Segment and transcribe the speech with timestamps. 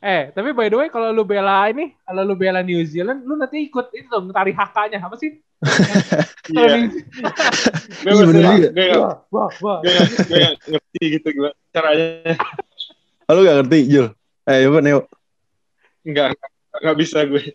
[0.00, 3.36] Eh, tapi by the way kalau lu bela ini, kalau lu bela New Zealand, lu
[3.36, 5.36] nanti ikut itu dong tari hakanya apa sih?
[6.50, 6.88] Iya.
[8.02, 9.22] Gue Iya, juga.
[9.30, 9.78] Wah, wah.
[9.84, 12.34] gue nggak ngerti gitu gimana caranya.
[13.28, 14.08] Oh, lu gak ngerti, Jul?
[14.50, 15.06] Eh, coba Neo.
[16.02, 16.34] Enggak,
[16.80, 17.52] nggak bisa gue.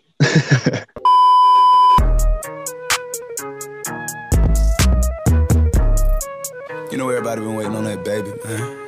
[6.88, 8.85] You know everybody been waiting on that baby, man.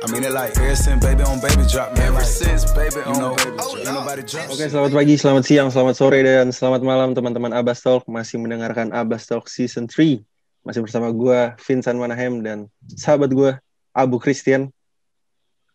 [0.00, 2.08] I mean it like ever since baby on baby drop, man.
[2.08, 3.84] Ever since baby on know, baby drop.
[3.84, 4.48] Ain't nobody drop.
[4.48, 8.08] Oke, selamat pagi, selamat siang, selamat sore, dan selamat malam teman-teman Abbas Talk.
[8.08, 10.24] Masih mendengarkan Abbas Talk Season 3.
[10.64, 13.52] Masih bersama gue, Vincent Manahem, dan sahabat gue,
[13.92, 14.72] Abu Christian.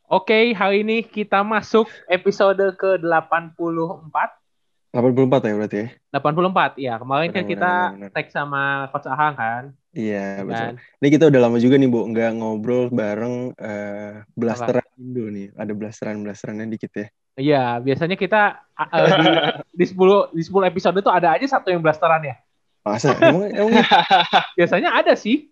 [0.09, 4.15] Oke, hari ini kita masuk episode ke-84.
[4.89, 5.87] 84 ya berarti ya?
[6.17, 6.93] 84, ya.
[6.97, 8.09] Kemarin kan kita benar, benar.
[8.09, 9.63] tag sama Coach Ahang kan.
[9.95, 10.75] Iya, betul.
[10.75, 10.75] kan?
[10.99, 15.55] Ini kita udah lama juga nih, Bu, nggak ngobrol bareng eh, blasteran Indo nih.
[15.55, 17.07] Ada blasteran-blasterannya dikit ya.
[17.35, 19.07] Iya, biasanya kita uh,
[19.75, 22.35] di, di 10 di 10 episode tuh ada aja satu yang blasteran ya.
[22.83, 23.15] Masa?
[23.19, 23.71] Emang, emang
[24.59, 25.51] Biasanya ada sih.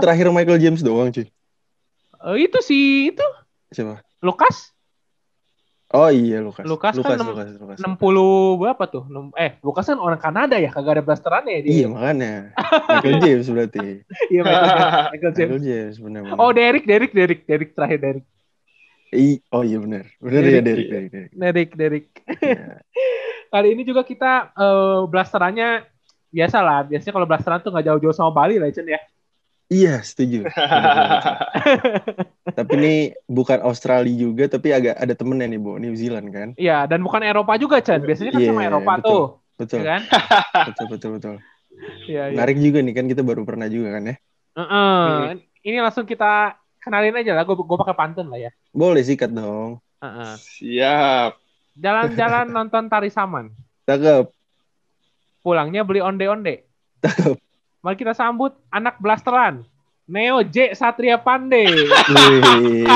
[0.00, 0.04] gua.
[0.04, 1.28] terakhir Michael James doang, cuy?
[2.22, 3.26] Eh, itu sih itu
[3.72, 4.04] Siapa?
[4.20, 4.70] Lukas
[5.92, 6.64] Oh iya, Lukas.
[6.64, 7.76] Lukas kan Lukas, nem- Lukas, Lukas.
[7.78, 9.04] 60 berapa tuh?
[9.36, 11.72] Eh, Lukas kan orang Kanada ya, kagak ada blasterannya ya dia.
[11.72, 12.32] Iya, makanya.
[12.88, 13.86] Michael James berarti.
[14.32, 14.68] Iya, Michael,
[15.12, 15.50] Michael James.
[15.52, 16.38] Michael James, benar-benar.
[16.40, 18.24] Oh, Derek, Derek, Derek, Derek terakhir Derek.
[19.12, 20.08] I- oh iya benar.
[20.16, 21.30] Benar ya Derek, Derek, Derek.
[21.36, 22.06] Derek, Derek.
[23.52, 25.84] Kali ini juga kita eh, blasterannya
[26.32, 26.80] biasa lah.
[26.88, 28.96] Biasanya kalau blasteran tuh nggak jauh-jauh sama Bali lah, Chen ya.
[29.72, 30.44] Iya, setuju.
[32.58, 35.80] Tapi ini bukan Australia juga, tapi agak ada temennya nih, Bu.
[35.80, 36.48] New Zealand kan?
[36.60, 38.04] Iya, dan bukan Eropa juga, Chen.
[38.04, 39.08] Biasanya kan Iya, sama Eropa betul.
[39.08, 39.24] tuh,
[39.56, 39.78] Betul.
[39.80, 40.02] ya kan?
[40.68, 41.36] Betul, betul, betul.
[42.02, 42.36] Iya, iya.
[42.36, 44.16] Menarik juga nih kan kita baru pernah juga kan ya.
[44.60, 45.40] Heeh.
[45.64, 47.48] Ini langsung kita kenalin aja lah.
[47.48, 48.50] Gue gue pakai pantun lah ya.
[48.74, 49.80] Boleh sikat dong.
[50.02, 50.32] Heeh.
[50.36, 51.32] Siap.
[51.78, 53.54] Jalan-jalan nonton tari saman.
[53.88, 54.28] Cakep.
[55.40, 56.68] Pulangnya beli onde-onde.
[57.00, 57.40] Cakep.
[57.82, 59.66] Mari kita sambut anak blasteran.
[60.06, 61.66] Neo J Satria Pandey.
[61.66, 62.86] Wih.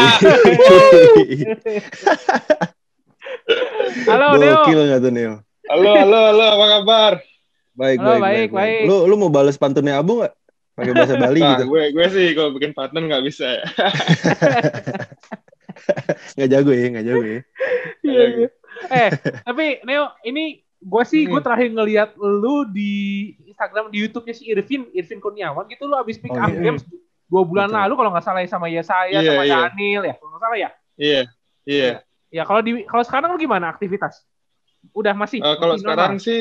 [4.06, 4.62] Halo Neo.
[4.62, 5.34] Gokil nggak tuh Neo?
[5.66, 7.12] Halo, halo, halo, apa kabar?
[7.74, 8.82] Baik, Halo, baik, baik, baik.
[8.86, 10.34] Lu lu mau balas pantunnya Abu nggak?
[10.78, 11.64] Pakai bahasa Bali Nah, gitu.
[11.66, 13.64] gue, gue sih kalau bikin partner nggak bisa ya.
[16.36, 17.40] Nggak jago ya, nggak jago ya.
[18.02, 18.48] Iya, iya.
[18.86, 19.08] Eh,
[19.42, 21.42] tapi Neo, ini gue sih gue Hmm.
[21.42, 22.92] terakhir ngeliat lu di
[23.46, 26.60] Instagram di YouTube-nya si Irvin, Irvin Kurniawan gitu lu abis pick Oh, up iya.
[26.62, 26.84] games
[27.26, 27.80] dua bulan Betul.
[27.82, 29.56] lalu kalau nggak salah ya sama ya saya Iya, sama iya.
[29.66, 30.70] Daniel ya, kalau nggak salah ya.
[30.96, 31.20] Iya,
[31.64, 31.90] iya.
[32.28, 34.22] Ya kalau di kalau sekarang lu gimana aktivitas?
[34.92, 35.40] Udah masih?
[35.40, 36.22] Eh, kalau sekarang normal?
[36.22, 36.40] sih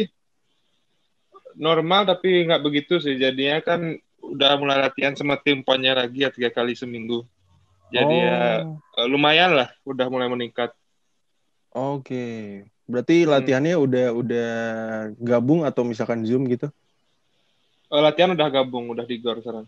[1.56, 3.16] normal tapi nggak begitu sih.
[3.16, 7.24] Jadinya kan udah mulai latihan sama tim ponnya lagi ya tiga kali seminggu.
[7.90, 10.74] Jadi ya Oh, eh, lumayan lah, udah mulai meningkat.
[11.72, 12.66] Oke.
[12.86, 13.32] Berarti Hmm.
[13.34, 14.50] latihannya udah udah
[15.18, 16.70] gabung atau misalkan Zoom gitu?
[17.90, 19.66] Eh, latihan udah gabung, udah di gor sekarang.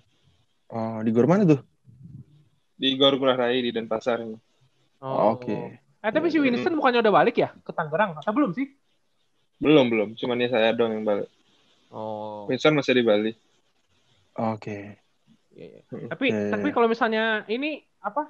[0.70, 1.62] Oh, di gor mana tuh?
[2.78, 4.22] Di gor Ngurah Rai di Denpasar.
[5.02, 5.34] Oh.
[5.34, 5.82] Oke.
[5.98, 8.18] Eh tapi si Winston bukannya udah balik ya ke Tangerang?
[8.22, 8.70] Atau belum sih?
[9.58, 10.14] Belum, belum.
[10.14, 11.30] Cuman ya saya doang yang balik.
[11.90, 12.46] Oh.
[12.46, 13.32] Vincent masih di Bali.
[14.38, 15.02] Oke.
[15.90, 16.54] Tapi Eh.
[16.54, 18.30] tapi kalau misalnya ini apa?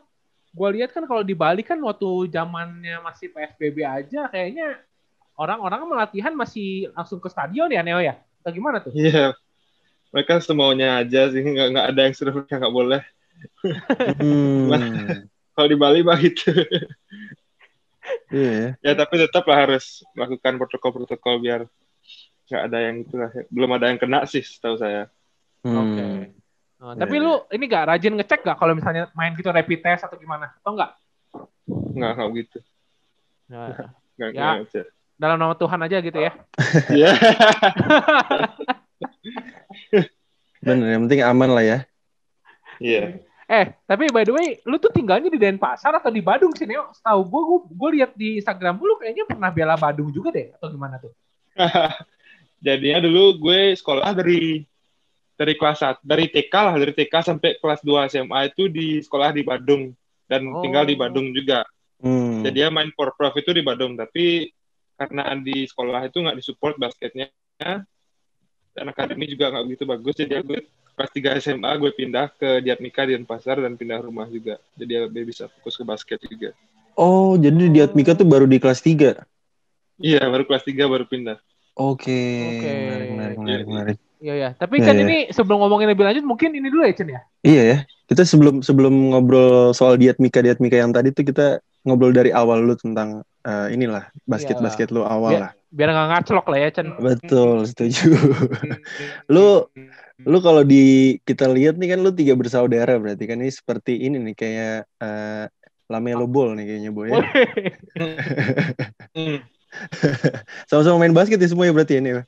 [0.55, 4.81] Gua lihat kan kalau di Bali kan waktu zamannya masih PSBB aja kayaknya
[5.37, 8.17] orang-orang melatihan masih langsung ke stadion ya Neo ya?
[8.41, 8.91] Atau gimana tuh?
[8.91, 9.37] Iya.
[10.11, 13.01] Mereka semaunya aja sih, nggak, nggak ada yang seru yang nggak boleh.
[14.17, 14.73] Hmm.
[15.53, 16.51] Kalau di Bali mah gitu.
[18.31, 18.69] Iya ya.
[18.81, 21.61] ya tapi tetap lah harus melakukan protokol-protokol biar
[22.47, 23.29] nggak ada yang itu lah.
[23.51, 25.11] Belum ada yang kena sih, setahu saya.
[25.61, 25.75] Hmm.
[25.75, 26.01] Oke.
[26.01, 26.36] Oh,
[26.77, 27.25] Iya, tapi iya.
[27.25, 30.53] lu ini gak rajin ngecek gak kalau misalnya main gitu rapid test atau gimana?
[30.61, 30.93] Atau enggak?
[31.67, 32.57] Nggak, nggak begitu.
[33.49, 33.73] Nah,
[34.17, 34.65] Nggak, Ya.
[35.17, 36.31] dalam nama Tuhan aja gitu ya.
[36.89, 37.09] Iya.
[40.65, 41.77] Bener, yang penting aman lah ya.
[42.81, 43.21] Iya.
[43.47, 46.91] Eh, tapi by the way, lu tuh tinggalnya di Denpasar atau di Badung sih, Neo?
[46.91, 50.67] Setahu gue, gue, gue lihat di Instagram lu kayaknya pernah bela Badung juga deh, atau
[50.67, 51.15] gimana tuh?
[52.65, 54.67] Jadinya dulu gue sekolah dari
[55.37, 59.29] dari kelas 1, dari TK lah, dari TK sampai kelas 2 SMA itu di sekolah
[59.29, 59.93] di Badung
[60.25, 60.65] dan Oh.
[60.65, 61.61] tinggal di Badung juga.
[62.01, 62.41] Hmm.
[62.41, 64.49] Jadi ya main for prof itu di Badung, tapi
[64.97, 67.29] karena di sekolah itu nggak disupport basketnya
[68.73, 70.65] dan akademi juga nggak begitu bagus, jadi gue
[70.97, 74.57] kelas 3 SMA gue pindah ke Diatmika di Denpasar dan pindah rumah juga.
[74.73, 76.57] Jadi lebih bisa fokus ke basket juga.
[76.97, 79.21] Oh, jadi di Atmika tuh baru di kelas 3.
[80.01, 81.37] Iya, baru kelas 3 baru pindah.
[81.77, 82.17] Oke.
[82.57, 82.73] Oke.
[82.73, 83.69] Menarik, menarik, menarik, Iya.
[83.69, 83.97] menarik.
[84.17, 84.49] Iya ya.
[84.57, 85.03] Tapi Iya, kan iya.
[85.05, 87.21] ini sebelum ngomongin lebih lanjut mungkin ini dulu ya Chen ya.
[87.45, 87.77] Iya ya.
[88.07, 92.33] Kita sebelum sebelum ngobrol soal diet Mika diet Mika yang tadi tuh kita ngobrol dari
[92.33, 95.41] awal lu tentang eh, inilah basket basket lu awal Iya.
[95.45, 95.51] lah.
[95.67, 96.87] Biar nggak ngaclok lah ya Chen.
[96.97, 98.15] Betul, setuju.
[99.33, 99.67] lu
[100.23, 104.17] lu kalau di kita lihat nih kan lu tiga bersaudara berarti kan ini seperti ini
[104.17, 105.45] nih kayak eh,
[105.87, 107.07] Lamelo Ball nih kayaknya boy.
[107.07, 107.15] ya.
[110.69, 112.23] Sama-sama main basket ya semua ya berarti ini.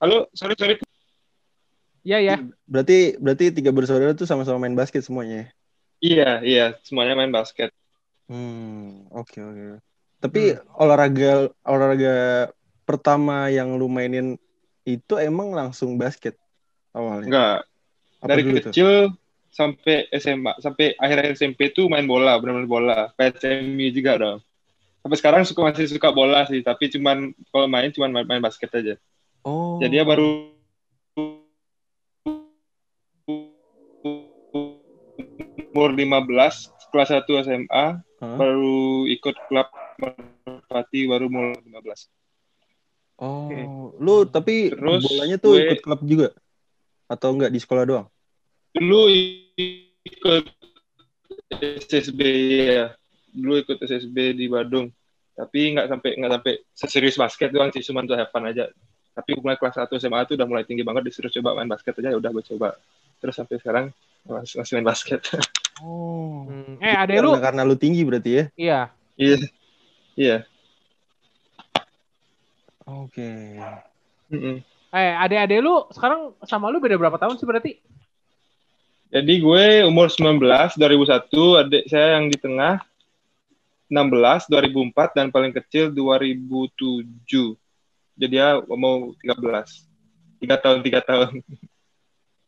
[0.00, 0.80] Halo, sorry sorry.
[2.00, 2.36] Iya ya.
[2.64, 5.44] Berarti berarti tiga bersaudara tuh sama-sama main basket semuanya.
[5.44, 5.46] ya?
[6.00, 7.68] Iya iya, semuanya main basket.
[8.32, 9.64] Hmm, oke oke.
[10.24, 12.14] Tapi olahraga olahraga
[12.88, 14.40] pertama yang lu mainin
[14.88, 16.40] itu emang langsung basket
[16.96, 17.28] awalnya.
[17.28, 17.56] Enggak,
[18.24, 18.72] Apa dari dulu tuh?
[18.72, 18.88] kecil
[19.52, 24.38] sampai SMA sampai akhir SMP tuh main bola benar-benar bola PSMI juga dong
[25.02, 28.70] sampai sekarang suka masih suka bola sih tapi cuman kalau main cuman main, main basket
[28.78, 28.94] aja
[29.40, 29.80] Oh.
[29.80, 30.52] jadi ya baru
[35.70, 37.86] umur 15 kelas 1 SMA
[38.20, 38.36] Hah?
[38.36, 39.68] baru ikut klub
[40.00, 42.08] Merpati baru umur 15
[43.20, 46.32] Oh, lu tapi Terus bolanya tuh gue- ikut klub juga?
[47.04, 48.06] Atau enggak di sekolah doang?
[48.72, 49.12] dulu
[50.00, 50.44] ikut
[51.84, 52.20] SSB
[52.64, 52.96] ya.
[53.28, 54.88] Dulu ikut SSB di Badung.
[55.36, 58.72] Tapi nggak sampai nggak sampai seserius basket doang sih cuma tuh have fun aja
[59.20, 62.16] tapi mulai kelas 1 SMA tuh udah mulai tinggi banget disuruh coba main basket aja
[62.16, 62.72] ya udah gue coba
[63.20, 63.84] terus sampai sekarang
[64.24, 65.20] masih, masih main basket
[65.80, 66.44] Oh.
[66.44, 66.76] Hmm.
[66.76, 67.32] Eh ada lu?
[67.40, 68.44] Karena, lu tinggi berarti ya?
[68.52, 68.80] Iya.
[69.16, 69.36] iya
[70.12, 70.36] iya
[72.84, 73.56] Oke.
[74.92, 77.80] Eh adek-adek lu sekarang sama lu beda berapa tahun sih berarti?
[79.10, 80.38] jadi gue umur 19
[80.78, 82.78] 2001 adik saya yang di tengah
[83.90, 87.58] 16 2004 dan paling kecil 2007
[88.20, 89.88] jadi ya mau 13
[90.36, 91.40] tiga tahun tiga tahun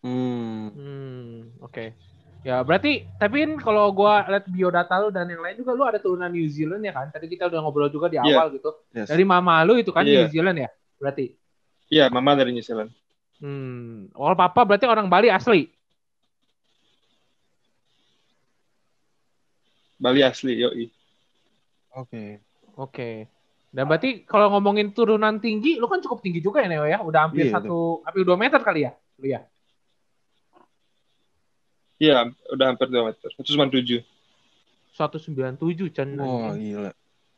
[0.02, 0.74] Hmm.
[0.74, 1.94] Hmm, oke.
[2.42, 6.02] Ya berarti tapi kan kalau gua lihat biodata lu dan yang lain juga lu ada
[6.02, 7.06] turunan New Zealand ya kan?
[7.14, 8.34] Tadi kita udah ngobrol juga di Iya.
[8.34, 8.74] awal gitu.
[8.90, 9.06] Yes.
[9.06, 10.26] Dari mama lu itu kan Iya.
[10.26, 10.70] New Zealand ya?
[10.98, 11.38] Berarti.
[11.86, 12.90] Iya, mama dari New Zealand.
[13.38, 14.10] Hmm.
[14.10, 15.70] Kalau papa berarti orang Bali asli.
[20.02, 20.90] Bali asli, yoi.
[21.94, 22.42] Oke.
[22.74, 23.30] Oke.
[23.72, 27.00] Dan berarti kalau ngomongin turunan tinggi, lu kan cukup tinggi juga ya Neo ya?
[27.00, 28.92] Udah hampir Iya, satu, hampir dua meter kali ya?
[29.16, 29.40] Lu ya?
[32.02, 33.30] Iya, udah hampir 2 meter.
[33.38, 34.02] 197.
[34.98, 36.10] 197 Chan.
[36.18, 36.90] Wah, gila.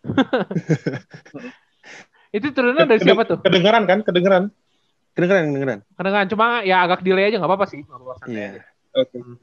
[2.37, 3.45] Itu turunan dari siapa tuh?
[3.45, 4.01] Kedengeran kan?
[4.01, 4.49] Kedengeran.
[5.13, 5.79] Kedengeran, kedengeran.
[5.95, 7.85] Kedengeran cuma ya agak delay aja nggak apa-apa sih.
[8.27, 8.65] Iya.
[8.97, 9.17] Oke.
[9.21, 9.37] Hmm.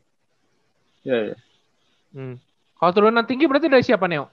[1.06, 1.36] Iya, iya.
[2.18, 2.36] Hmm.
[2.82, 4.26] Kalau turunan tinggi berarti dari siapa Neo?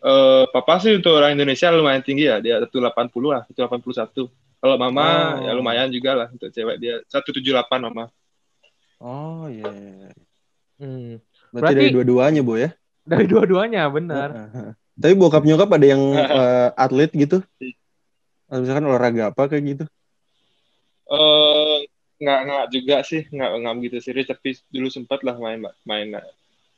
[0.00, 2.40] Eh, papa sih untuk orang Indonesia lumayan tinggi ya.
[2.40, 4.32] Dia 180 lah, 181.
[4.56, 5.44] Kalau mama Oh.
[5.44, 8.08] ya lumayan juga lah untuk cewek dia 178 mama.
[8.96, 9.68] Oh, iya.
[9.68, 10.10] iya, iya.
[10.80, 11.12] Hmm.
[11.52, 12.70] Berarti, Berarti- dari dua-duanya, Bu ya?
[13.02, 14.28] Dari dua-duanya benar.
[15.00, 16.02] Tapi bokap nyokap ada yang
[16.40, 17.40] eh, atlet gitu?
[18.48, 19.84] Atau misalkan olahraga apa kayak gitu?
[21.10, 21.78] Eh
[22.20, 24.28] nggak nggak juga sih, nggak nggak begitu serius.
[24.28, 26.08] Tapi dulu sempat lah main main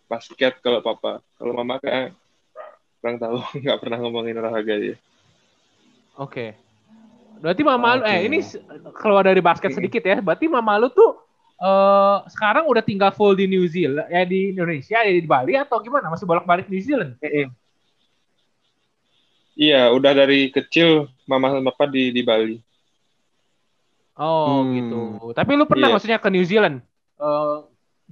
[0.07, 1.19] basket kalau papa.
[1.35, 2.15] Kalau mama kayak
[3.03, 4.97] kurang tahu, nggak pernah ngomongin olahraga dia.
[6.15, 6.55] Oke.
[7.43, 8.15] Berarti mama lu, Oke.
[8.15, 8.39] eh ini
[8.95, 10.23] keluar dari basket sedikit ya.
[10.23, 11.19] Berarti mama lu tuh
[11.59, 15.83] eh sekarang udah tinggal full di New Zealand, ya di Indonesia, ya di Bali atau
[15.83, 16.07] gimana?
[16.07, 17.19] Masih bolak-balik New Zealand?
[19.53, 22.57] Iya, udah dari kecil mama sama papa di di Bali.
[24.17, 24.73] Oh Hmm.
[24.77, 25.01] gitu.
[25.35, 25.95] Tapi lu pernah Iya.
[25.99, 26.79] maksudnya ke New Zealand?
[27.19, 27.57] Eh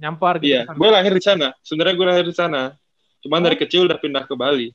[0.01, 0.49] nyampar gitu?
[0.53, 0.77] Iya, sana?
[0.77, 1.47] gue lahir di sana.
[1.61, 2.61] Sebenarnya gue lahir di sana.
[3.21, 3.45] Cuman Oh.
[3.47, 4.73] dari kecil udah pindah ke Bali.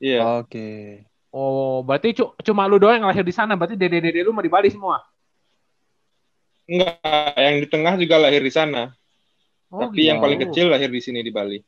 [0.00, 0.44] Iya.
[0.44, 1.02] Oke.
[1.32, 3.56] Oh, berarti cu- cuma lu doang yang lahir di sana.
[3.56, 5.04] Berarti dede-dede lu mah di Bali semua.
[6.66, 6.98] Enggak,
[7.36, 8.90] yang di tengah juga lahir di sana.
[9.70, 10.24] Oh, Tapi yang gitu.
[10.24, 11.58] paling kecil lahir di sini di Bali.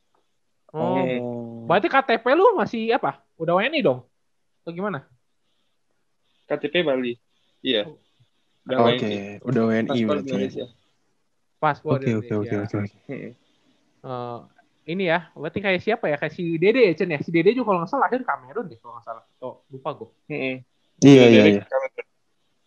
[0.73, 1.05] Oh.
[1.05, 1.65] Oh.
[1.69, 3.21] Berarti KTP lu masih apa?
[3.37, 4.05] Udah WNI dong?
[4.65, 5.05] Atau gimana?
[6.49, 7.21] KTP Bali.
[7.61, 7.89] Iya.
[8.65, 9.45] Udah Oke, WNI.
[9.45, 10.29] udah WNI Paspor berarti.
[10.29, 10.67] Indonesia.
[11.59, 12.79] Paspor Oke, oke, oke, oke.
[14.89, 16.17] Ini ya, berarti kayak siapa ya?
[16.17, 17.21] Kayak si Dede ya, Chen ya?
[17.21, 19.25] Si Dede juga kalau nggak salah lahir di Kamerun deh, kalau nggak salah.
[19.45, 20.09] Oh, lupa gue.
[20.33, 20.57] Hmm.
[21.05, 21.65] Iya, iya, Dari iya.
[21.69, 22.07] Kamerun.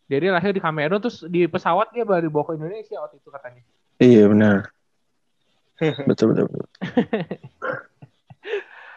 [0.06, 3.62] Dede lahir di Kamerun, terus di pesawat dia baru dibawa ke Indonesia waktu itu katanya.
[3.98, 4.70] Iya, benar.
[6.10, 6.68] betul, betul, betul.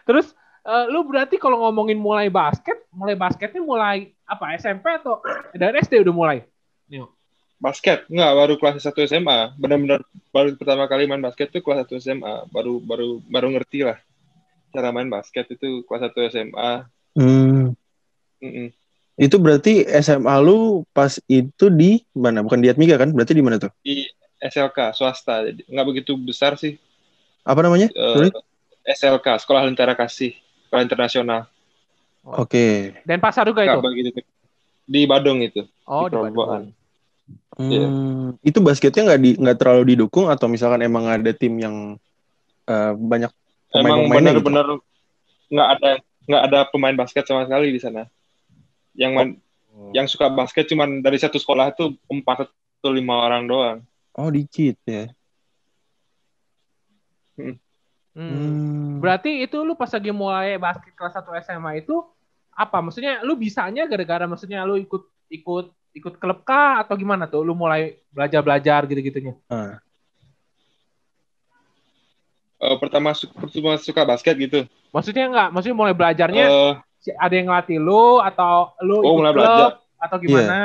[0.05, 0.37] Terus,
[0.69, 4.53] eh, lu berarti kalau ngomongin mulai basket, mulai basketnya mulai apa?
[4.61, 5.25] SMP atau
[5.57, 6.45] dari SD udah mulai?
[7.65, 9.57] Basket, enggak baru kelas 1 SMA.
[9.57, 12.45] Benar-benar baru pertama kali main basket tuh kelas 1 SMA.
[12.53, 13.97] Baru baru baru ngerti lah
[14.69, 16.71] cara main basket itu kelas 1 SMA.
[17.17, 17.73] Hmm.
[18.45, 18.69] Mm-mm.
[19.17, 22.45] Itu berarti SMA lu pas itu di mana?
[22.45, 23.15] Bukan di Atmika kan?
[23.15, 23.73] Berarti di mana tuh?
[23.81, 24.05] Di
[24.45, 26.77] SLK swasta, Jadi nggak begitu besar sih.
[27.49, 27.89] Apa namanya?
[27.89, 28.29] Eh, Sorry?
[28.85, 30.37] SLK Sekolah Lentera Kasih,
[30.69, 31.49] Sekolah Internasional.
[32.27, 32.93] Oke.
[33.09, 33.73] Dan pasar juga itu.
[33.73, 34.09] Nggak begitu
[34.85, 35.65] di Badung itu.
[35.89, 36.69] Oh, di Perlombaan.
[36.69, 36.84] Bandung.
[37.55, 37.87] Iya.
[37.87, 41.97] Hmm, Itu basketnya nggak di nggak terlalu didukung atau misalkan emang ada tim yang
[42.67, 43.31] eh, banyak
[43.75, 44.47] Emang pemain-pemainnya gitu?
[44.47, 44.67] benar-benar
[45.51, 45.91] nggak ada
[46.25, 48.07] nggak ada pemain basket sama sekali di sana.
[48.95, 49.39] Yang main-
[49.91, 53.79] yang suka basket cuman dari satu sekolah itu empat atau lima orang doang.
[54.15, 55.11] Oh dikit ya.
[57.35, 57.59] Hmm.
[58.15, 59.03] Hmm.
[59.03, 61.99] Berarti itu lu pas lagi mulai basket kelas 1 SMA itu
[62.55, 62.79] apa?
[62.79, 65.03] Maksudnya lu bisanya gara-gara maksudnya lu ikut
[65.35, 67.41] ikut ikut klub kah atau gimana tuh?
[67.41, 69.35] Lu mulai belajar-belajar gitu-gitunya.
[69.47, 69.79] Ah.
[72.59, 74.61] Eh, pertama su- pertama suka basket gitu.
[74.91, 76.47] Maksudnya enggak, maksudnya mulai belajarnya
[76.99, 79.71] si- ada yang ngelatih lu atau lu Oh, ikut mulai klub belajar.
[80.01, 80.59] atau gimana?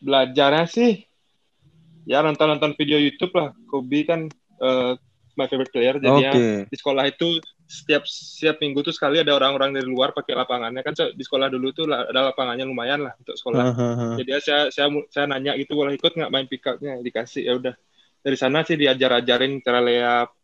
[0.00, 1.04] belajarnya sih
[2.08, 3.52] ya nonton-nonton video YouTube lah.
[3.68, 4.92] Kobe kan eh,
[5.36, 6.32] my favorite player jadi ya
[6.64, 7.36] di sekolah itu
[7.70, 11.46] setiap setiap minggu tuh sekali ada orang-orang dari luar pakai lapangannya kan so, di sekolah
[11.46, 13.70] dulu tuh ada lapangannya lumayan lah untuk sekolah.
[13.70, 14.18] Hahaha.
[14.18, 17.54] Jadi ya saya saya saya nanya gitu boleh ikut nggak main pick up-nya dikasih ya
[17.54, 17.74] udah
[18.26, 20.34] dari sana sih diajar-ajarin cara layup,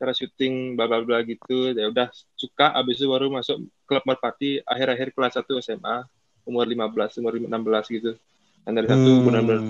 [0.00, 4.64] cara syuting bla bla bla gitu ya udah suka abis itu baru masuk klub merpati
[4.64, 6.08] akhir-akhir kelas 1 SMA
[6.48, 8.16] umur 15 umur 16 gitu
[8.64, 9.24] dan dari satu Hmm.
[9.28, 9.60] benar-benar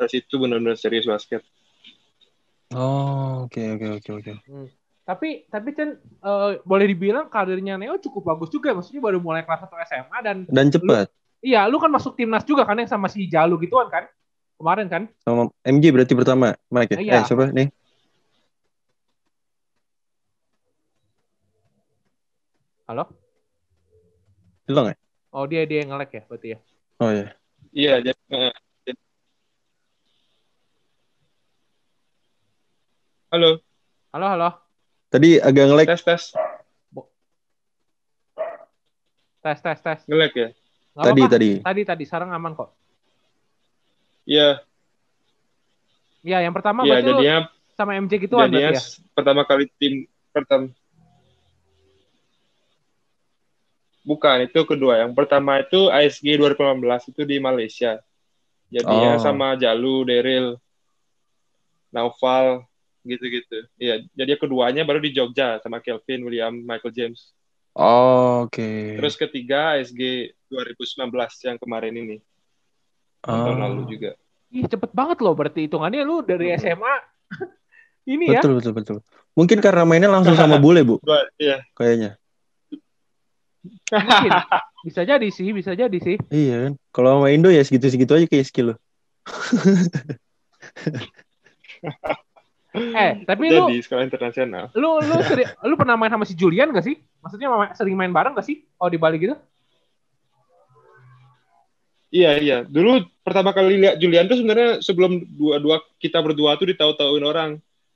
[0.00, 1.44] dari situ benar-benar serius basket
[2.74, 4.32] Oh oke oke oke oke.
[5.06, 8.74] Tapi tapi Chen eh, boleh dibilang karirnya Neo cukup bagus juga.
[8.74, 11.06] Maksudnya baru mulai kelas 1 SMA dan Dan cepat.
[11.38, 14.10] iya lu kan masuk timnas juga kan yang sama si Jalu gituan kan?
[14.58, 15.02] Kemarin kan?
[15.22, 16.98] Sama MJ berarti pertama, Mike ya?
[16.98, 17.14] Iya.
[17.20, 17.68] Eh siapa nih?
[22.86, 23.04] Halo?
[24.66, 24.96] Hilang ya?
[25.30, 26.58] Oh dia dia yang nge-lag ya berarti ya.
[26.98, 27.26] Oh iya.
[27.70, 28.54] iya jadi-
[33.30, 33.60] halo
[34.14, 34.65] Halo halo.
[35.16, 35.86] Tadi agak nge-lag.
[35.88, 36.22] tes tes
[39.40, 40.00] Tes tes tes.
[40.04, 40.48] ngelek ya
[40.92, 41.32] Nggak Tadi apa-apa.
[41.32, 41.50] tadi.
[41.62, 42.68] Tadi tadi sekarang aman kok.
[44.24, 44.60] iya
[46.20, 47.36] Iya yang pertama iya berarti lu jadinya
[47.72, 48.82] sama MJ gituan jadinya ya.
[49.14, 50.66] pertama kali tim pertama
[54.02, 58.02] bukan itu kedua yang pertama itu ASG 2018 itu di Malaysia
[58.66, 59.22] jadinya Oh.
[59.22, 60.46] sama Jalu Daryl
[61.88, 62.66] Naufal
[63.06, 67.32] gitu-gitu iya jadi keduanya baru di Jogja sama Kelvin William Michael James
[67.76, 68.96] Oh, oke.
[68.96, 71.12] terus ketiga ASG 2019
[71.44, 72.16] yang kemarin ini
[73.20, 73.62] tahun Oh.
[73.62, 74.10] lalu juga
[74.48, 76.94] Ih cepet banget loh berarti hitungannya lu dari SMA
[78.14, 78.38] ini ya.
[78.38, 78.96] Betul betul betul.
[79.34, 81.02] Mungkin karena mainnya langsung sama bule bu,
[81.42, 82.14] iya kayaknya.
[83.90, 84.30] Mungkin.
[84.86, 86.14] Bisa jadi sih, bisa jadi sih.
[86.30, 86.72] Iya kan.
[86.94, 88.74] Kalau sama Indo ya segitu-segitu aja kayak skill lo.
[92.76, 96.70] Eh, tapi lu jadi sekolah internasional lu lu seri- lu pernah main sama si Julian
[96.76, 96.96] gak sih?
[97.24, 98.62] Maksudnya ma- sering main bareng gak sih?
[98.76, 99.34] Oh di Bali gitu?
[102.12, 102.58] Iya iya.
[102.62, 107.50] Dulu pertama kali lihat Julian tuh sebenarnya sebelum dua-dua kita berdua tuh ditahu-tahuin orang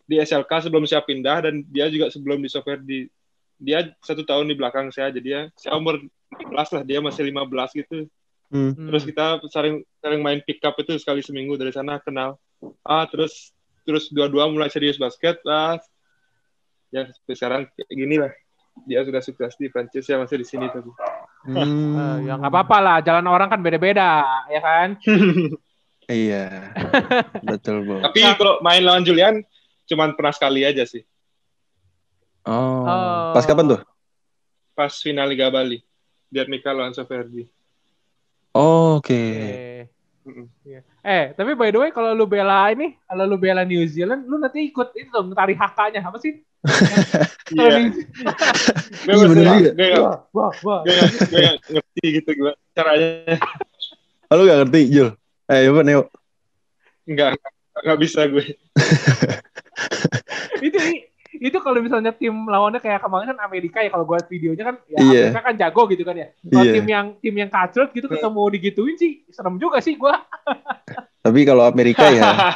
[0.04, 3.06] di SLK sebelum saya pindah dan dia juga sebelum di software di
[3.60, 6.00] dia satu tahun di belakang saya jadi ya saya umur
[6.32, 8.08] 15 lah dia masih 15 gitu.
[8.50, 8.74] Hmm.
[8.74, 12.34] terus kita sering sering main pick up itu sekali seminggu dari sana kenal
[12.82, 13.54] ah terus
[13.90, 15.74] terus dua-dua mulai serius basket ah
[16.88, 18.30] ya sampai sekarang kayak gini lah
[18.86, 20.90] dia sudah sukses di Prancis ya masih di sini tapi
[21.40, 21.96] Hmm.
[21.96, 24.88] Eh, ya nggak apa-apa lah, jalan orang kan beda-beda, ya kan?
[26.04, 26.74] Iya.
[27.40, 28.02] betul bu.
[28.02, 29.40] tapi kalau main lawan Julian
[29.86, 31.00] cuman pernah sekali aja sih
[32.44, 32.82] Oh.
[32.82, 33.30] Oh.
[33.32, 33.80] Pas kapan tuh?
[34.74, 35.78] pas final Liga Bali
[36.28, 37.46] biar Mika lawan Soferdi
[38.50, 39.14] Oh, Oke.
[39.14, 39.86] Mm-mm.
[40.62, 40.80] Iya.
[41.02, 44.36] eh, tapi by the way kalau lu bela ini, kalau lu bela New Zealand, lu
[44.36, 46.40] nanti ikut itu dong tari HK-nya apa sih?
[47.50, 47.90] Iya
[49.10, 49.72] Iya, juga.
[49.98, 50.80] Wah, wah, wah.
[50.86, 53.08] gue nggak- gue nggak ngerti gitu gimana caranya
[54.30, 55.08] Oh, lu gak ngerti, Jul?
[55.50, 56.02] Eh, coba Neo.
[57.10, 57.30] nggak
[57.80, 58.44] nggak bisa gue
[60.66, 60.78] itu
[61.40, 64.98] itu kalau misalnya tim lawannya kayak kemarin kan Amerika ya kalau gue videonya kan ya
[65.00, 65.20] Iya.
[65.24, 66.28] Amerika kan jago gitu kan ya.
[66.36, 66.72] Kalau Iya.
[66.76, 70.14] tim yang tim yang kacrut gitu ketemu digituin sih serem juga sih gue.
[71.20, 72.52] Tapi kalau Amerika ya,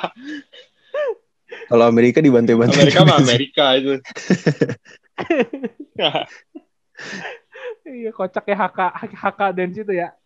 [1.73, 2.77] kalau Amerika dibantai-bantai.
[2.77, 3.19] Amerika mah.
[3.19, 3.93] Amerika itu
[7.85, 8.79] Iya kocak ya HK
[9.15, 10.09] HK dan situ ya.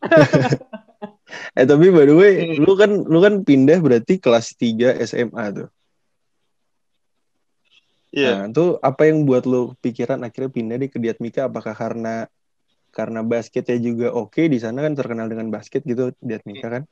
[1.53, 2.65] Eh tapi by the way, Hmm.
[2.65, 5.69] lu kan lu kan pindah berarti kelas 3 SMA tuh.
[8.09, 8.49] Yeah.
[8.49, 11.45] Nah, itu apa yang buat lo pikiran akhirnya pindah di ke Mika?
[11.49, 12.25] Apakah karena
[12.89, 16.83] karena basketnya juga oke okay, di sana kan terkenal dengan basket gitu diatmika kan?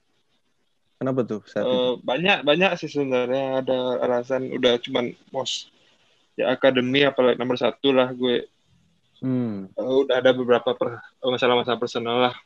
[1.00, 1.76] Kenapa tuh saat uh, itu?
[1.76, 5.72] Eh, banyak banyak sih sebenarnya ada alasan udah cuman mos
[6.36, 8.44] ya akademi apalagi nomor satu lah gue.
[9.24, 9.72] Hmm.
[9.72, 12.36] Uh, udah ada beberapa per, masalah-masalah personal lah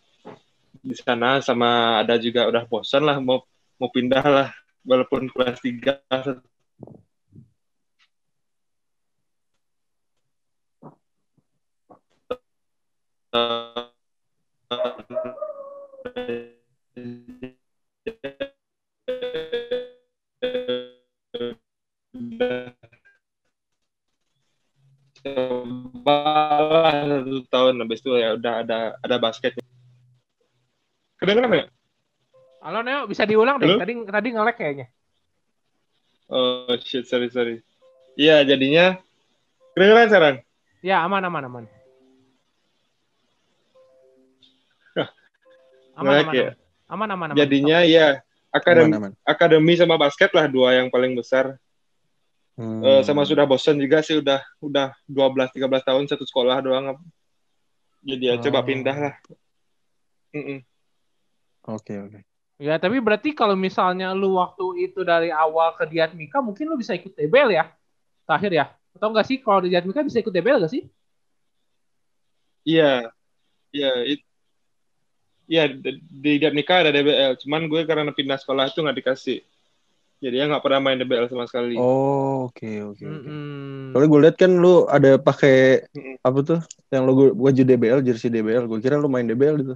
[0.80, 3.42] di sana sama ada juga udah bosan lah mau
[3.74, 4.48] mau pindah lah
[4.86, 5.98] walaupun kelas tiga
[13.30, 13.62] cobalah
[27.06, 29.54] satu tahun habis itu ya udah ada ada basket.
[31.22, 31.70] Kedengeran nggak?
[32.66, 33.78] Halo Neo bisa diulang deh.
[33.78, 34.86] Tadi tadi ngelek kayaknya.
[36.26, 37.62] Oh shit sorry sorry.
[38.18, 38.98] Iya jadinya
[39.78, 40.36] kedengeran sekarang.
[40.82, 41.64] Ya aman aman aman.
[46.00, 46.42] Aman aman, ya?
[46.50, 46.56] aman.
[46.90, 47.36] Aman aman aman.
[47.38, 48.18] jadinya ya
[48.50, 49.12] akademi Aman, aman.
[49.22, 51.54] akademi sama basket lah dua yang paling besar
[52.60, 52.84] Hmm.
[52.84, 56.92] Eh, sama sudah bosan juga sih udah udah 12 13 tahun satu sekolah doang
[58.04, 58.66] jadi ya coba Oh.
[58.68, 59.14] pindah lah.
[61.64, 62.20] Oke, oke.
[62.60, 66.92] Ya, tapi berarti kalau misalnya lu waktu itu dari awal ke Diatmika, mungkin lu bisa
[66.92, 67.64] ikut DBL ya?
[68.28, 68.64] Terakhir ya?
[68.92, 70.84] Atau enggak sih kalau di Diatmika bisa ikut DBL enggak sih?
[72.68, 73.08] Iya,
[73.72, 74.28] iya, it-
[75.50, 77.34] iya di di Diatmika ada DBL.
[77.42, 79.42] Cuman gue karena pindah sekolah itu nggak dikasih.
[80.20, 81.74] Jadi ya nggak pernah main DBL sama sekali.
[81.74, 83.02] Oh, oke, oke, oke.
[83.02, 83.90] Mm-mm.
[83.90, 86.16] Soalnya gue liat kan lu ada pakai Mm-mm.
[86.20, 86.60] apa tuh
[86.92, 88.68] yang logo baju DBL, jersey DBL.
[88.68, 89.74] Gue kira lu main DBL itu.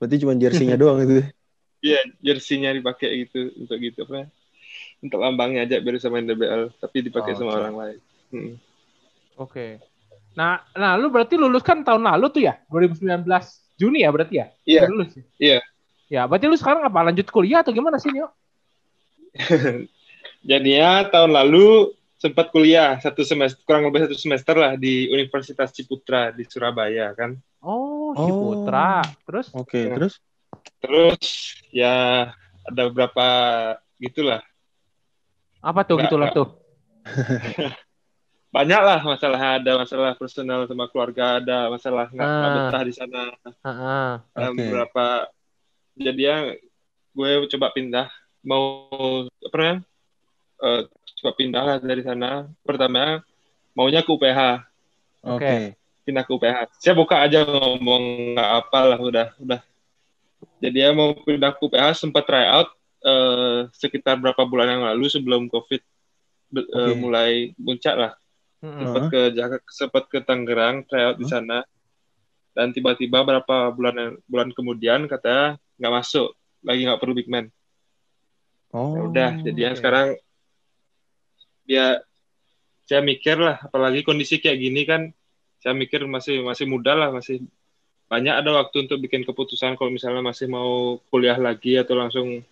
[0.00, 1.28] Berarti cuma jersinya doang itu.
[1.80, 4.24] Iya, jersinya dipakai gitu untuk gitu apa?
[4.24, 4.26] ya,
[5.00, 7.60] Untuk lambangnya aja biar bisa main DBL, tapi dipakai Oh, sama oke.
[7.60, 7.98] orang lain.
[8.32, 8.54] Mm.
[9.36, 9.66] Oke.
[10.36, 12.56] Nah, nah lu berarti lulus kan tahun lalu tuh ya?
[12.72, 13.28] 2019
[13.80, 14.46] Juni ya berarti ya?
[14.68, 14.82] Iya.
[14.92, 15.16] Lulus.
[15.16, 15.24] ya?
[15.40, 15.58] Iya.
[16.10, 17.00] Ya, berarti lu sekarang apa?
[17.00, 18.28] Lanjut kuliah atau gimana sih, Nio?
[20.50, 26.28] Jadinya tahun lalu sempat kuliah satu semester kurang lebih satu semester lah di Universitas Ciputra
[26.28, 27.32] di Surabaya kan.
[27.64, 28.26] Oh, Oh.
[28.26, 29.06] Ciputra.
[29.22, 29.46] Terus?
[29.54, 29.94] Oke, Iya.
[29.94, 30.14] terus?
[30.82, 31.22] Terus
[31.70, 31.94] ya
[32.66, 33.26] ada beberapa
[34.02, 34.42] gitulah
[35.62, 36.48] Apa tuh gitulah tuh?
[38.50, 42.50] banyak lah masalah ada masalah personal sama keluarga ada masalah nggak Ah.
[42.58, 44.10] betah di sana Heeh.
[44.34, 44.58] ada Oke.
[44.58, 45.06] beberapa
[45.94, 46.36] jadi ya
[47.10, 48.06] gue coba pindah
[48.42, 48.62] mau
[49.40, 49.80] apa namanya
[50.60, 50.82] Eh,
[51.16, 53.24] coba pindah lah dari sana pertama
[53.72, 54.60] maunya ke UPH
[55.24, 55.72] Oke.
[56.04, 59.60] pindah ke UPH saya buka aja ngomong nggak apa lah udah udah
[60.60, 62.68] jadi ya mau pindah ke UPH sempat try out
[63.00, 65.80] eh, sekitar berapa bulan yang lalu sebelum covid
[66.52, 66.92] eh, Oke.
[67.00, 68.12] mulai puncak lah
[68.60, 71.64] Sempat ke Jakarta sempat ke Tangerang tryout di sana
[72.52, 77.48] dan tiba-tiba berapa bulan bulan kemudian katanya nggak masuk lagi nggak perlu big man
[78.70, 78.94] Oh.
[78.94, 79.82] ya udah jadi oke.
[79.82, 80.08] sekarang
[81.66, 81.98] ya
[82.86, 85.10] saya mikir lah apalagi kondisi kayak gini kan
[85.58, 87.42] saya mikir masih masih muda lah masih
[88.06, 92.42] banyak ada waktu untuk bikin keputusan kalau misalnya masih mau kuliah lagi atau langsung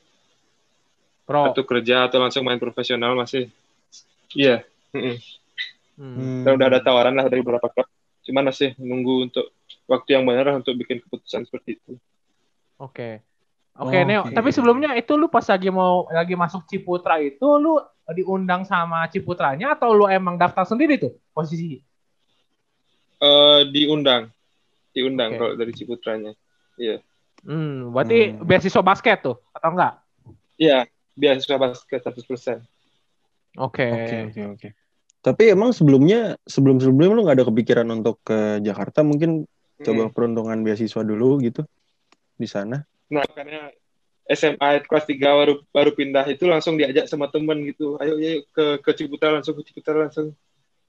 [1.23, 1.55] Pro.
[1.55, 3.47] atau kerja atau langsung main profesional masih
[4.35, 5.18] iya mm-mm.
[5.98, 6.46] Hmm.
[6.46, 7.90] Dan udah ada tawaran lah dari beberapa klub.
[8.22, 9.50] Cuman masih nunggu untuk
[9.90, 11.98] waktu yang benar untuk bikin keputusan seperti itu.
[12.78, 13.26] Oke.
[13.78, 14.22] Oke, Oh, Neo.
[14.26, 14.34] oke.
[14.34, 17.78] Tapi sebelumnya itu lu pas lagi mau lagi masuk Ciputra itu lu
[18.14, 21.82] diundang sama Ciputranya atau lu emang daftar sendiri tuh posisi?
[23.18, 24.30] Eh diundang,
[24.94, 25.38] diundang Oke.
[25.42, 26.32] kalau dari Ciputranya.
[26.78, 27.02] Iya,
[27.42, 28.42] Hmm, berarti Hmm.
[28.42, 29.94] beasiswa basket tuh atau enggak?
[30.58, 32.62] iya beasiswa basket 100%.
[33.58, 33.87] Oke.
[33.87, 34.68] Oke, oke, oke.
[35.28, 39.44] Tapi emang sebelumnya sebelum sebelumnya lu nggak ada kepikiran untuk ke Jakarta mungkin
[39.78, 40.12] coba Mm.
[40.16, 41.62] peruntungan beasiswa dulu gitu
[42.34, 42.80] di sana.
[43.12, 43.68] Nah, karena
[44.24, 48.00] SMA kelas 3 baru baru pindah itu langsung diajak sama temen gitu.
[48.00, 50.32] Ayo, ayo ke ke Ciputra langsung ke Ciputra langsung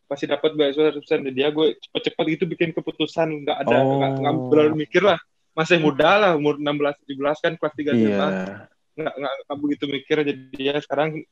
[0.07, 1.21] pasti dapat beasiswa 100%.
[1.27, 3.99] Dan dia gue cepet-cepet gitu bikin keputusan nggak ada Oh.
[3.99, 5.19] nggak nggak berlalu mikir lah.
[5.53, 8.07] Masih muda lah umur 16 17 kan kelas 3 SMA.
[8.07, 8.55] Iya.
[8.99, 11.23] nggak nggak nggak begitu mikir jadi ya sekarang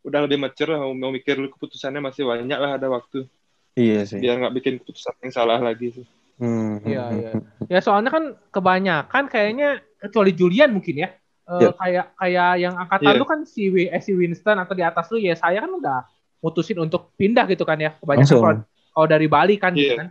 [0.00, 3.28] udah lebih mature lah mau, mau mikir dulu keputusannya masih banyak lah ada waktu
[3.76, 4.18] Iya sih.
[4.18, 6.06] biar nggak bikin keputusan yang salah lagi sih.
[6.40, 7.30] Hmm, Iya, hmm, iya.
[7.68, 9.68] Ya soalnya kan kebanyakan kayaknya
[10.00, 11.08] kecuali Julian mungkin ya.
[11.46, 11.70] Eh, Iya.
[11.76, 13.20] kayak kayak yang angkatan Iya.
[13.20, 16.08] lu kan si, eh, si Winston atau di atas lu ya saya kan udah
[16.40, 17.92] mutusin untuk pindah gitu kan ya.
[18.00, 18.56] Kebanyakan kalau,
[18.90, 20.00] kalau dari Bali kan gitu Iya.
[20.00, 20.08] kan.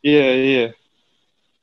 [0.00, 0.64] Iya iya.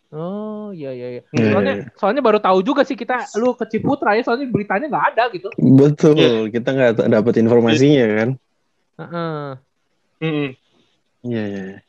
[0.08, 1.22] Oh iya iya iya.
[1.36, 1.86] Iya, Soalnya iya.
[2.00, 5.52] soalnya baru tahu juga sih kita lu ke Ciputra ya soalnya beritanya nggak ada gitu.
[5.60, 6.32] Betul, Iya.
[6.56, 8.30] kita nggak dapat informasinya kan.
[8.98, 9.44] Heeh.
[10.24, 10.50] Mm-mm.
[11.28, 11.64] Iya, iya.
[11.76, 11.80] iya.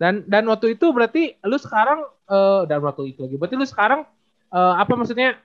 [0.00, 3.36] Dan dan waktu itu berarti lu sekarang eh dan waktu itu lagi.
[3.36, 4.08] Berarti lu sekarang
[4.50, 5.36] eh, apa maksudnya?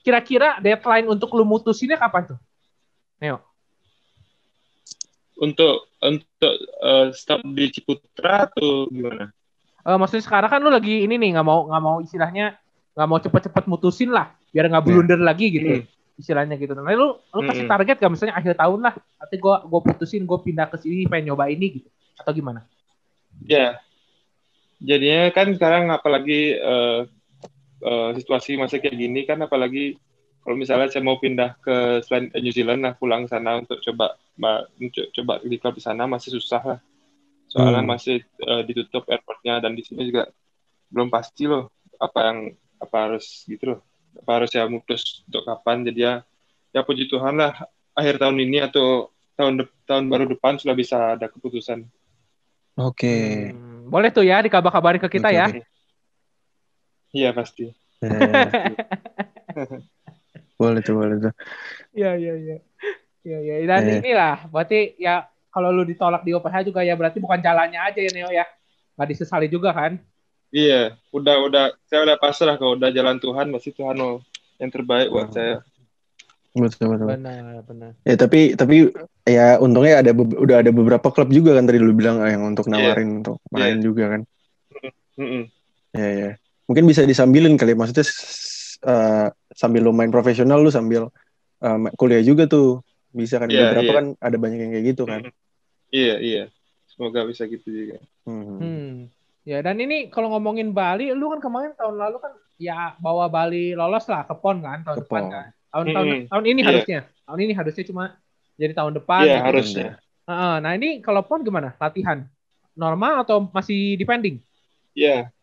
[0.00, 2.38] Kira-kira deadline untuk lu mutusinnya kapan tuh?
[3.22, 3.38] Neo.
[5.38, 9.30] Untuk untuk eh, stop di Ciputra atau gimana?
[9.80, 12.60] Eh, maksudnya sekarang kan lu lagi ini nih nggak mau nggak mau istilahnya
[12.92, 15.84] nggak mau cepet-cepet mutusin lah biar nggak blunder lagi gitu Hmm.
[16.20, 16.76] istilahnya gitu.
[16.76, 20.36] Nah lu lu kasih target gak misalnya akhir tahun lah, nanti gua gua putusin gua
[20.44, 21.88] pindah ke sini pengen nyoba ini gitu
[22.20, 22.60] atau gimana?
[23.48, 23.80] Ya,
[24.84, 27.00] jadinya kan sekarang apalagi eh,
[27.80, 29.96] eh, situasi masih kayak gini kan apalagi
[30.44, 34.20] kalau misalnya saya mau pindah ke selain New Zealand lah pulang sana untuk coba
[35.16, 36.78] coba di klub di sana masih susah lah.
[37.50, 37.90] Soalnya Hmm.
[37.90, 40.30] masih eh, ditutup airportnya dan di sini juga
[40.90, 42.38] belum pasti loh apa yang
[42.78, 43.80] apa harus gitu loh.
[44.22, 46.14] Apa harus ya mutus untuk kapan jadi ya
[46.70, 51.18] ya puji Tuhan lah akhir tahun ini atau tahun de- tahun baru depan sudah bisa
[51.18, 51.82] ada keputusan.
[52.78, 53.50] Oke.
[53.50, 55.46] Hmm, boleh tuh ya dikabar-kabarin ke kita Oke, ya.
[57.10, 57.66] Iya pasti.
[58.00, 58.46] Eh,
[60.60, 61.32] boleh tuh, boleh tuh.
[61.90, 62.56] Iya iya iya.
[63.20, 63.98] Iya iya dan Eh.
[64.00, 68.10] inilah berarti ya kalau lu ditolak di OPH juga ya berarti bukan jalannya aja ya
[68.10, 68.46] Neo ya.
[68.94, 69.98] Gak disesali juga kan?
[70.50, 74.18] Iya, udah udah saya udah pasrah kalau udah jalan Tuhan pasti Tuhan mau
[74.58, 75.36] yang terbaik buat Hmm.
[75.36, 75.54] saya.
[76.50, 77.06] Betul, betul.
[77.14, 77.90] Benar benar.
[78.02, 78.90] Ya tapi tapi
[79.22, 82.66] ya untungnya ada udah ada beberapa klub juga kan tadi lu bilang ah, yang untuk
[82.66, 84.22] nawarin untuk main juga kan.
[85.14, 85.46] Mm-mm.
[85.94, 86.30] Ya ya.
[86.66, 91.06] Mungkin bisa disambilin kali maksudnya s- eh, sambil lu main profesional lu sambil
[91.62, 92.82] eh, ma- kuliah juga tuh.
[93.10, 93.96] Bisa kan Iya, beberapa iya.
[93.96, 95.20] kan ada banyak yang kayak gitu kan.
[95.90, 96.42] Iya iya,
[96.86, 97.98] semoga bisa gitu juga.
[98.22, 98.58] Hmm.
[98.58, 98.90] Hmm.
[99.42, 103.74] Ya dan ini kalau ngomongin Bali, lu kan kemarin tahun lalu kan ya bawa Bali
[103.74, 105.32] lolos lah ke PON kan tahun Ke depan PON.
[105.32, 105.46] kan.
[105.70, 106.22] Tahun tahun Mm-mm.
[106.28, 106.68] tahun ini Iya.
[106.68, 107.00] harusnya.
[107.26, 108.04] Tahun ini harusnya cuma
[108.54, 109.22] jadi tahun depan.
[109.22, 109.46] Iya gitu.
[109.46, 109.88] harusnya.
[110.26, 111.74] Heeh, nah ini kalau PON gimana?
[111.74, 112.22] Latihan
[112.74, 114.38] normal atau masih depending?
[114.94, 115.34] Iya.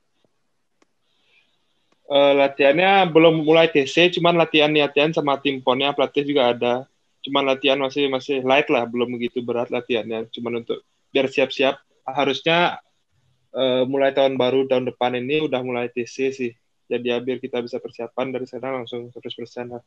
[2.07, 6.73] Eh, latihannya belum mulai TC, cuman latihan latihan sama tim ponnya pelatih juga ada.
[7.25, 10.29] Cuman latihan masih masih light lah, belum begitu berat latihannya.
[10.31, 11.79] Cuman untuk biar siap-siap.
[12.07, 12.79] Harusnya
[13.51, 16.51] eh, mulai tahun baru tahun depan ini udah mulai TC sih.
[16.87, 19.83] Jadi ya biar kita bisa persiapan dari sana langsung 100% lah.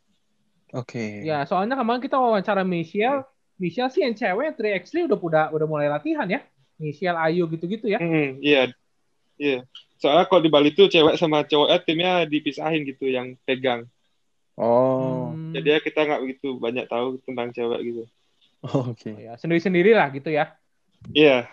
[0.77, 1.25] Oke.
[1.25, 3.25] Ya soalnya kemarin kita wawancara Michelle,
[3.57, 6.45] Michelle sih yang cewek 3x3 udah udah udah mulai latihan ya.
[6.81, 8.01] Michelle Ayu gitu-gitu ya.
[8.01, 8.73] Hmm, iya,
[9.37, 9.69] iya.
[10.01, 13.85] Soalnya kalau di Bali tuh cewek sama cowoknya timnya dipisahin gitu yang pegang.
[14.57, 15.30] Oh.
[15.30, 15.30] Hmm.
[15.55, 18.03] Jadi ya kita nggak begitu banyak tahu tentang cewek gitu.
[18.61, 19.17] Oke.
[19.17, 20.55] ya sendiri-sendiri lah gitu ya.
[21.13, 21.49] Iya.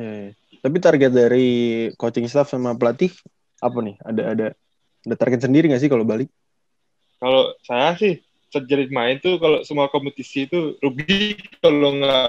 [0.00, 0.30] Ya, ya.
[0.64, 1.48] Tapi target dari
[2.00, 3.12] coaching staff sama pelatih
[3.60, 3.96] apa nih?
[4.00, 4.46] Ada ada
[5.04, 6.32] ada target sendiri nggak sih kalau balik?
[7.20, 12.28] kalau saya sih sejadi main tuh kalau semua kompetisi itu rugi kalau nggak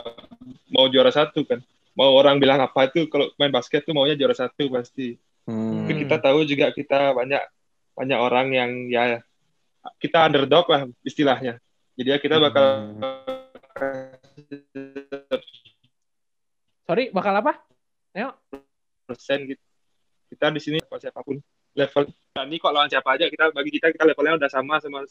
[0.69, 1.63] mau juara satu kan.
[1.95, 5.15] Mau orang bilang apa itu kalau main basket tuh maunya juara satu pasti.
[5.47, 5.87] Hmm.
[5.87, 7.41] Tapi kita tahu juga kita banyak
[7.97, 9.23] banyak orang yang ya
[9.97, 11.57] kita underdog lah istilahnya.
[11.97, 12.97] Jadi ya kita bakal
[16.85, 17.53] Sorry, bakal apa?
[18.11, 18.35] Ayo.
[19.07, 19.63] persen gitu.
[20.31, 21.39] Kita di sini apa siapa pun
[21.75, 22.03] level.
[22.35, 25.03] Nah, ini kok lawan siapa aja kita bagi kita kita levelnya udah sama sama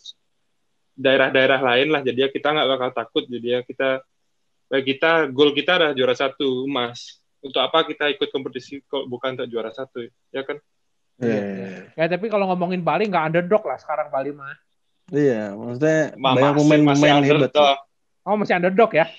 [0.97, 2.01] daerah-daerah lain lah.
[2.01, 3.25] Jadi ya kita nggak bakal takut.
[3.29, 4.01] Jadi ya kita
[4.73, 7.21] bagi kita goal kita adalah juara satu emas.
[7.41, 10.61] Untuk apa kita ikut kompetisi kok bukan untuk juara satu ya kan?
[11.21, 11.83] Iya, Iya, iya, iya.
[11.97, 14.57] Ya tapi kalau ngomongin Bali nggak underdog lah sekarang Bali mah.
[15.11, 17.53] Iya, maksudnya Ma- banyak masih- pemain-pemain hebat.
[18.23, 19.07] Oh masih underdog ya?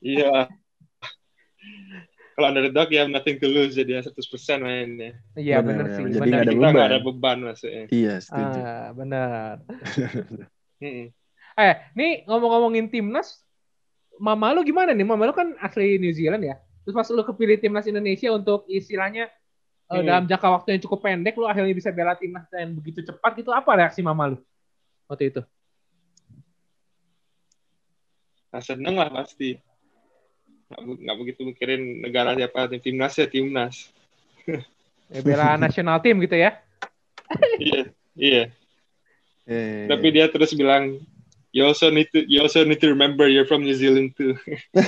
[0.00, 0.48] Iya.
[2.32, 5.12] Kalau underdog ya nothing to lose jadi ya 100% mainnya.
[5.36, 5.96] Iya Benar, benar.
[5.96, 6.04] sih.
[6.08, 6.88] Jadi nggak ada kita nggak beban.
[6.88, 7.84] ada beban maksudnya.
[7.92, 8.58] Iya, setuju.
[8.64, 9.54] Ah, benar.
[11.60, 13.44] Eh, nih ngomong-ngomongin timnas,
[14.16, 15.04] mama lu gimana nih?
[15.04, 16.56] Mama lu kan asli New Zealand ya.
[16.80, 19.28] Terus pas lu kepilih timnas Indonesia untuk istilahnya
[19.90, 20.06] Hmm.
[20.06, 23.50] dalam jangka waktu yang cukup pendek, lu akhirnya bisa bela timnas dan begitu cepat gitu.
[23.50, 24.38] Apa reaksi mama lu
[25.10, 25.42] waktu itu?
[28.54, 29.58] Nah, seneng lah pasti.
[30.70, 33.76] Nggak, be- nggak begitu mikirin negara siapa, tim timnas ya timnas.
[35.10, 36.54] Ya, bela nasional tim gitu ya?
[37.58, 38.42] iya, iya.
[39.42, 41.02] Iya, Tapi dia terus bilang,
[41.50, 44.38] you also need to, you also need to remember you're from New Zealand too.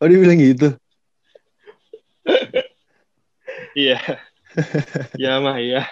[0.00, 0.76] Oh, dia bilang gitu.
[3.76, 4.00] Iya.
[5.20, 5.84] ya mah iya.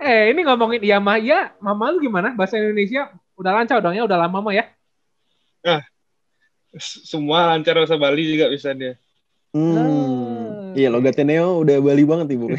[0.00, 2.32] eh, ini ngomongin iya mah iya, mama lu gimana?
[2.32, 4.64] Bahasa Indonesia udah lancar dong ya, udah lama mah ya?
[6.76, 8.96] S- Semua lancar bahasa Bali juga bisa dia.
[9.52, 9.76] Hmm.
[9.76, 12.52] Ah, Iya, logatnya Neo udah Bali banget ibu.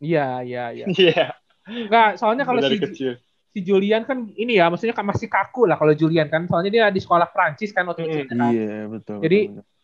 [0.00, 0.86] Iya, iya, iya.
[0.96, 1.24] Iya.
[1.68, 3.12] Enggak, soalnya kalau si, kecil.
[3.52, 6.48] si Julian kan ini ya, maksudnya kan masih kaku lah kalau Julian kan.
[6.48, 8.14] Soalnya dia di sekolah Prancis kan waktu Mm-mm.
[8.24, 8.50] kecil kan.
[8.50, 9.18] iya, betul.
[9.22, 9.78] Jadi- betul, betul.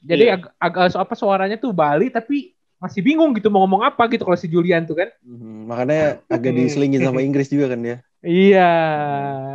[0.00, 0.36] Jadi Iya.
[0.36, 4.34] ag- agak apa suaranya tuh Bali tapi masih bingung gitu mau ngomong apa gitu kalau
[4.34, 5.12] si Julian tuh kan.
[5.20, 6.58] Mhm, makanya agak Hmm.
[6.58, 7.96] diselingin sama Inggris juga kan dia.
[8.20, 8.70] Iya.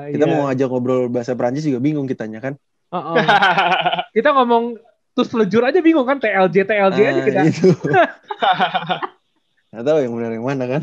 [0.09, 0.31] Kita iya.
[0.31, 2.53] mau ngajak ngobrol bahasa Prancis juga bingung kitanya kan.
[2.89, 3.15] Heeh.
[4.15, 4.77] Kita ngomong
[5.11, 7.41] terus lejur aja bingung kan TLJ TLJ aja Ah, kita.
[7.45, 7.69] itu.
[9.73, 10.81] Nggak tahu yang benar yang mana kan.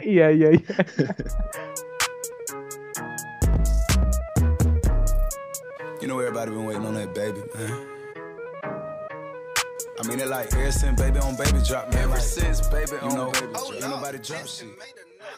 [0.00, 0.72] iya iya iya.
[6.00, 7.97] You know everybody been waiting on that baby, man.
[9.98, 12.06] I mean it like ever since baby on baby drop, man.
[12.06, 14.70] Ever since baby on baby drop, ain't nobody drop shit.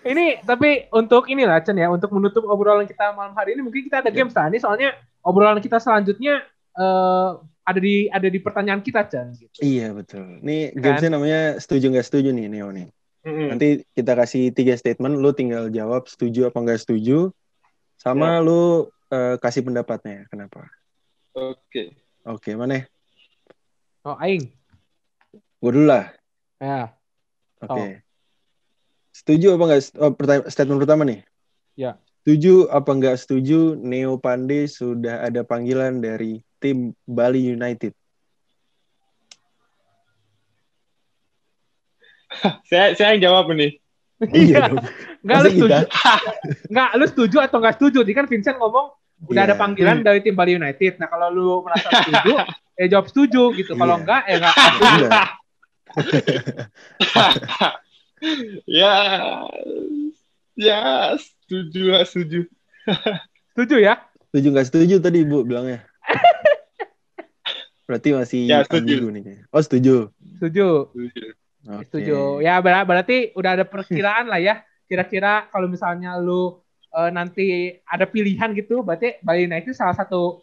[0.04, 4.04] Ini tapi untuk inilah Chen ya untuk menutup obrolan kita malam hari ini mungkin kita
[4.04, 4.52] ada games lah.
[4.52, 4.92] Ini soalnya
[5.24, 6.44] obrolan kita selanjutnya
[6.76, 9.32] eh, ada di ada di pertanyaan kita Chen.
[9.32, 9.64] Gitu.
[9.64, 10.44] Iya betul.
[10.44, 10.80] Nih Kan?
[10.84, 12.88] gamesnya namanya setuju nggak setuju nih Neo nih.
[13.24, 13.48] Mm-mm.
[13.56, 17.32] Nanti kita kasih tiga statement, lu tinggal jawab setuju apa nggak setuju,
[17.96, 18.44] sama Ya.
[18.44, 20.68] lu eh, kasih pendapatnya kenapa.
[21.32, 21.96] Oke.
[22.28, 22.84] Oke mana?
[24.00, 24.48] Oh aing.
[25.60, 26.08] Gue dulu lah.
[26.56, 26.96] Ya.
[27.60, 28.00] Oke.
[29.12, 29.80] Setuju apa nggak?
[30.00, 31.20] Oh, pertanya- statement pertama nih.
[31.76, 32.00] Ya.
[32.20, 33.76] Setuju apa nggak setuju?
[33.76, 37.92] Neo Pandey sudah ada panggilan dari tim Bali United.
[42.70, 43.76] Saya saya yang jawab nih.
[44.30, 44.70] Iya.
[44.70, 44.84] dong.
[45.24, 45.76] Enggak lu Masa setuju.
[46.70, 47.98] Enggak lu setuju atau enggak setuju?
[48.04, 48.86] Tadi kan Vincent ngomong
[49.28, 49.48] udah Iya.
[49.52, 50.96] ada panggilan dari tim Bali United.
[50.96, 52.40] Nah, kalau lu merasa setuju,
[52.80, 53.76] ya jawab setuju gitu.
[53.76, 54.00] Kalau Iya.
[54.00, 55.04] enggak ya enggak setuju.
[55.04, 55.28] Enggak.
[58.64, 58.94] ya,
[60.54, 60.80] ya,
[61.16, 62.40] setuju, lah, setuju.
[63.52, 63.94] Setuju ya?
[64.30, 65.82] Setuju nggak setuju tadi Ibu bilangnya.
[67.90, 69.10] Berarti masih Ya, setuju.
[69.10, 69.42] nih.
[69.50, 70.14] Oh setuju.
[70.38, 70.68] Setuju.
[70.94, 71.24] Setuju.
[71.82, 72.18] Setuju.
[72.38, 74.62] Ya ber- berarti udah ada perkiraan lah ya.
[74.86, 77.46] Kira-kira kalau misalnya lu eh, nanti
[77.82, 80.42] ada pilihan gitu, berarti Bali United salah satu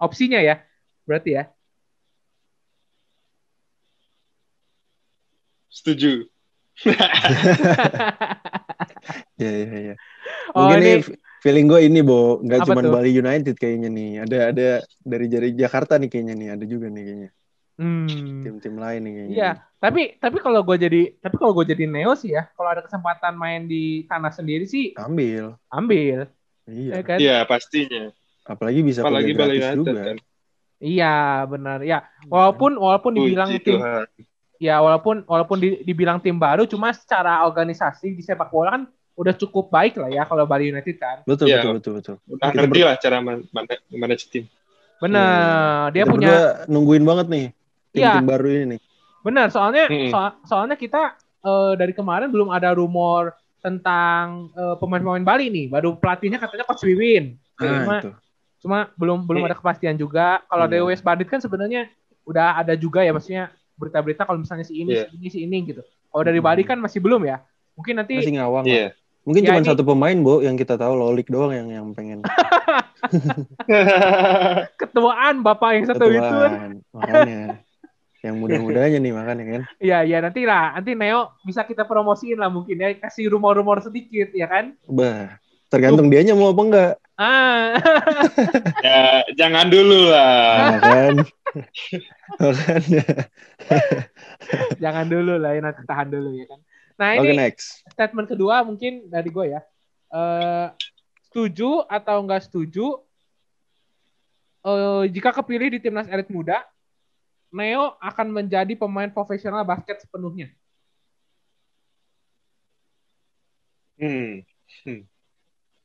[0.00, 0.64] opsinya ya.
[1.04, 1.52] Berarti ya.
[5.68, 6.26] Setuju.
[9.38, 9.94] Ya ya ya.
[10.52, 10.98] Oh, Mungkin ini- nih
[11.40, 12.82] feeling gue ini Bo, nggak cuma?
[12.82, 14.10] Bali United kayaknya nih.
[14.26, 14.68] Ada ada
[15.00, 16.48] dari dari Jakarta nih kayaknya nih.
[16.58, 17.30] Ada juga nih kayaknya.
[17.78, 18.42] Hmm.
[18.42, 19.34] Tim-tim lain nih kayaknya.
[19.38, 22.82] Iya, tapi tapi kalau gue jadi tapi kalau gue jadi Neo sih ya, kalau ada
[22.82, 25.54] kesempatan main di tanah sendiri sih Ambil.
[25.70, 26.26] ambil,
[26.66, 26.92] Iya.
[26.98, 27.18] ya kan?
[27.22, 28.10] Iya, pastinya.
[28.42, 29.92] Apalagi bisa Apalagi kuliah Bali United juga.
[29.94, 30.16] kan.
[30.78, 31.14] Iya,
[31.46, 31.78] benar.
[31.86, 34.06] Ya, walaupun walaupun dibilang Puji tim Tuhan.
[34.58, 38.82] Ya walaupun walaupun di- dibilang tim baru cuma secara organisasi di sepak bola kan
[39.14, 41.22] udah cukup baik lah ya kalau Bali United kan.
[41.22, 41.58] Betul Iya.
[41.58, 42.14] betul betul betul.
[42.28, 44.44] Udah Kita ngerti lah cara man- man- manage tim.
[44.98, 46.34] Benar, dia Kita punya
[46.66, 47.46] nungguin banget nih
[47.94, 48.18] Iya.
[48.18, 48.80] tim-tim baru ini nih.
[49.18, 50.08] benar soalnya Mm-mm.
[50.08, 55.94] soal- soalnya kita eh, dari kemarin belum ada rumor tentang eh, pemain-pemain Bali nih, baru
[55.94, 57.34] pelatihnya katanya Coach Wiwin.
[57.54, 58.10] Cuma Nah, itu.
[58.58, 59.48] cuma belum belum Hmm.
[59.48, 60.42] ada kepastian juga.
[60.44, 60.72] Kalau Iya.
[60.72, 61.90] dari West Bandit kan sebenarnya
[62.22, 65.06] udah ada juga ya maksudnya berita-berita kalau misalnya si ini Iya.
[65.06, 65.80] si ini si ini gitu.
[66.10, 66.46] Kalau dari Hmm.
[66.50, 67.40] Bali kan masih belum ya.
[67.72, 68.64] Mungkin nanti Masih ngawang.
[68.66, 68.74] lah.
[68.74, 68.86] Iya.
[69.22, 72.22] Mungkin Ya, cuma ini- satu pemain, Bo, yang kita tahu Lolik doang yang yang pengen
[74.74, 76.18] ketuaan Bapak yang satu itu.
[76.18, 76.70] ketuaan.
[76.90, 77.40] Makanya
[78.18, 79.60] yang muda-mudanya nih makanya kan.
[79.78, 80.74] Iya, iya nanti lah.
[80.74, 84.74] Nanti Neo bisa kita promosiin lah mungkin ya kasih rumor-rumor sedikit ya kan.
[84.84, 85.38] Bah,
[85.68, 86.92] tergantung dianya mau apa enggak.
[87.14, 87.76] Ah.
[88.86, 90.56] ya, jangan dulu lah.
[90.56, 91.14] Nah, kan.
[94.82, 96.60] Jangan dulu lah ya nanti tahan dulu ya kan.
[96.98, 97.86] Nah, ini next.
[97.94, 99.60] statement kedua mungkin dari gue ya.
[100.12, 100.68] Eh
[101.28, 103.04] setuju atau enggak setuju
[104.66, 106.66] eh jika kepilih di timnas elit muda,
[107.48, 110.52] Neo akan menjadi pemain profesional basket sepenuhnya.
[113.98, 114.44] Hmm.
[114.84, 115.02] Hmm.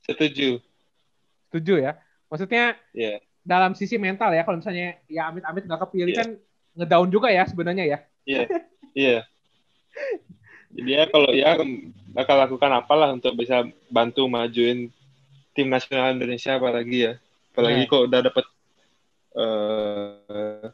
[0.06, 0.60] Setuju.
[1.50, 1.98] Setuju ya?
[2.28, 3.24] Maksudnya Iya.
[3.44, 6.20] Dalam sisi mental ya, kalau misalnya ya amit-amit nggak kepilih Iya.
[6.24, 6.30] kan
[6.74, 7.98] ngedown juga ya sebenarnya ya.
[8.96, 9.20] Iya.
[10.74, 11.54] Jadi ya kalau ya
[12.10, 13.62] bakal lakukan apalah untuk bisa
[13.94, 14.90] bantu majuin
[15.54, 17.14] tim nasional Indonesia apalagi ya.
[17.54, 17.92] Apalagi Iya.
[17.92, 18.46] kok udah dapet
[19.34, 20.68] eh,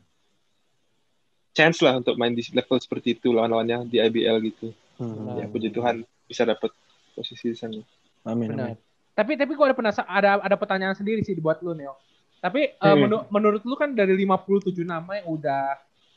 [1.51, 4.71] chance lah untuk main di level seperti itu lawan-lawannya di IBL gitu.
[4.99, 5.39] Hmm.
[5.39, 6.71] Ya puji Tuhan bisa dapet
[7.15, 7.79] posisi di sana.
[8.23, 8.75] Amin, Benar.
[8.75, 8.77] amin.
[9.15, 11.95] Tapi tapi gue ada penasa ada ada pertanyaan sendiri sih buat lu Neo.
[12.39, 12.99] Tapi eh, Hmm.
[13.02, 15.63] menu- menurut lu kan dari 57 nama yang udah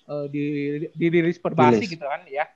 [0.02, 0.44] eh, di
[0.92, 1.90] dirilis perbasi Rilis.
[1.90, 2.46] gitu kan ya.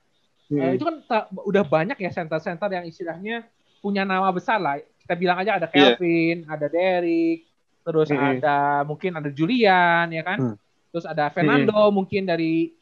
[0.47, 0.61] Hmm.
[0.61, 1.03] Eh, itu kan
[1.41, 3.43] udah banyak ya center-center yang istilahnya
[3.79, 4.77] punya nama besar lah.
[4.79, 5.95] Kita bilang aja ada Iya.
[5.95, 7.47] Kelvin, ada Derek,
[7.83, 8.23] terus Mm-mm.
[8.37, 10.39] ada mungkin ada Julian ya kan.
[10.41, 10.57] Hmm.
[10.89, 12.73] Terus ada Fernando mungkin dari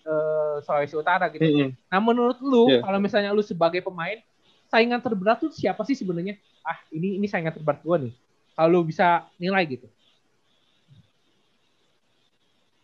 [0.60, 1.44] Sulawesi Utara gitu.
[1.84, 2.80] Nah menurut lu Iya.
[2.80, 4.20] kalau misalnya lu sebagai pemain
[4.66, 6.36] saingan terberat tuh siapa sih sebenarnya?
[6.60, 8.14] Ah ini ini saingan terberat gua nih.
[8.54, 9.90] Kalau lu bisa nilai gitu.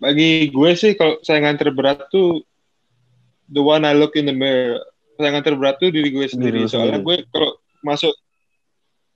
[0.00, 2.40] Bagi gue sih kalau saingan terberat tuh
[3.52, 4.80] the one I look in the mirror.
[5.20, 6.64] Saingan terberat tuh diri gue sendiri.
[6.64, 7.28] Diri Soalnya sendiri.
[7.28, 7.50] gue kalau
[7.84, 8.14] masuk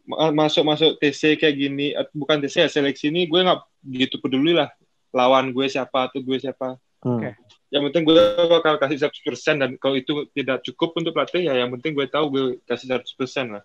[0.04, 3.60] ma- masuk masuk TC kayak gini bukan TC ya seleksi ini gue nggak
[4.04, 4.68] gitu peduli lah
[5.16, 6.76] lawan gue siapa atau gue siapa.
[7.00, 7.20] Hmm.
[7.20, 7.32] Oke.
[7.72, 8.16] Yang penting gue
[8.52, 12.26] bakal kasih 100% dan kalau itu tidak cukup untuk pelatih ya yang penting gue tahu
[12.28, 13.64] gue kasih 100% lah.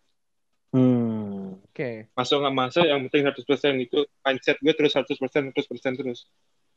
[0.72, 1.60] Hmm.
[1.68, 2.08] Oke.
[2.16, 6.30] Masuk nggak masuk yang penting 100% itu mindset gue terus 100% 100% terus.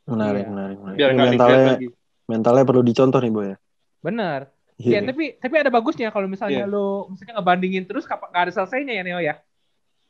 [0.02, 0.50] Menarik, Iya.
[0.50, 0.96] menarik, menarik.
[0.98, 1.86] Biar mentalnya, lagi.
[2.26, 3.46] mentalnya perlu dicontoh nih, Boy.
[3.46, 3.56] ya.
[4.02, 4.40] Bener.
[4.76, 5.00] Iya, Iya.
[5.06, 6.72] tapi tapi ada bagusnya kalau misalnya Iya.
[6.72, 9.34] lu misalnya ngebandingin terus kapan nggak ada selesainya ya Neo ya.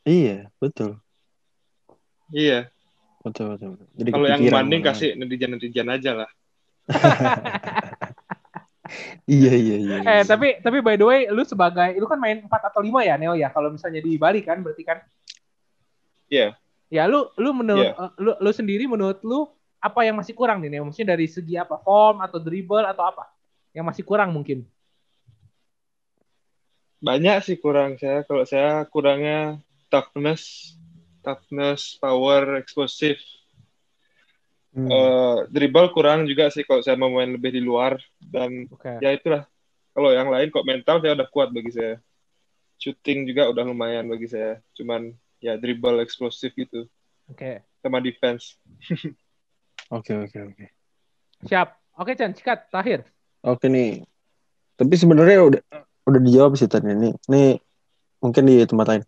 [0.03, 0.97] Iya, betul.
[2.29, 2.73] Iya.
[3.21, 3.67] Betul, betul.
[3.77, 3.87] betul.
[3.93, 6.29] Jadi Kalau yang banding kasih netizen-netizen aja lah.
[9.23, 9.95] Iya, iya, iya.
[10.01, 10.11] iya.
[10.19, 13.15] Eh tapi tapi by the way lu sebagai lu kan main 4 atau 5 ya
[13.15, 14.99] Neo ya kalau misalnya di Bali kan berarti kan.
[16.27, 16.57] Iya.
[16.89, 17.93] Ya lu lu menurut Iya.
[17.95, 19.47] eh, lu lu sendiri menurut lu
[19.83, 20.87] apa yang masih kurang nih Neo?
[20.87, 21.75] Maksudnya dari segi apa?
[21.83, 23.27] Form atau dribble atau apa?
[23.75, 24.63] Yang masih kurang mungkin.
[27.03, 28.23] Banyak sih kurang saya.
[28.23, 29.59] Kalau saya kurangnya
[29.91, 30.71] toughness,
[31.19, 33.19] toughness, power, explosive.
[34.71, 34.87] Hmm.
[34.87, 39.03] Eh, dribble kurang juga sih kalau saya mau main lebih di luar dan Oke.
[39.03, 39.43] ya itulah.
[39.93, 41.99] Kalau yang lain kok mental saya udah kuat bagi saya.
[42.79, 44.63] Shooting juga udah lumayan bagi saya.
[44.79, 45.11] Cuman
[45.43, 46.87] ya dribble eksplosif gitu
[47.27, 47.67] Oke.
[47.83, 48.55] sama defense.
[49.91, 50.65] Oke, oke, oke.
[51.43, 51.67] Siap.
[51.99, 53.05] Oke Chan, sikat terakhir.
[53.43, 54.01] Oke nih.
[54.79, 55.61] Tapi sebenarnya udah
[56.09, 57.11] udah dijawab sih tadi ini.
[57.29, 57.59] Nih
[58.23, 59.03] mungkin di tempat lain.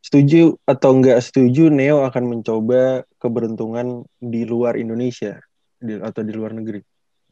[0.00, 5.36] Setuju atau enggak setuju Neo akan mencoba keberuntungan di luar Indonesia
[5.76, 6.80] di, atau di luar negeri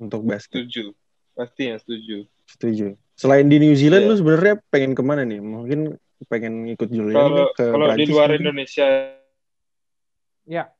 [0.00, 0.64] untuk basket?
[0.66, 0.92] Setuju.
[1.32, 2.26] Pasti ya setuju.
[2.48, 2.86] Setuju.
[3.14, 4.10] Selain di New Zealand Iya.
[4.12, 5.40] lu sebenarnya pengen ke mana nih?
[5.40, 5.96] Mungkin
[6.26, 8.42] pengen ikut Julian Kalau ke kalau di luar mungkin?
[8.50, 8.86] Indonesia
[10.48, 10.72] Ya.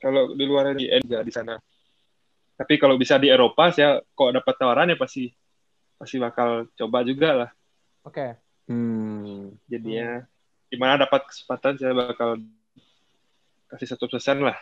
[0.00, 1.54] Kalau di luar di juga di sana.
[2.56, 5.28] Tapi kalau bisa di Eropa saya kok dapat tawaran ya pasti
[5.96, 7.50] pasti bakal coba juga lah.
[8.04, 8.36] Oke.
[8.64, 9.52] Hmm.
[9.68, 10.24] Jadinya
[10.68, 12.40] gimana dapat kesempatan saya bakal
[13.70, 14.56] kasih satu persen lah.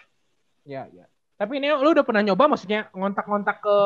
[0.68, 1.06] Ya, ya.
[1.38, 3.76] Tapi Neo lu udah pernah nyoba maksudnya ngontak-ngontak ke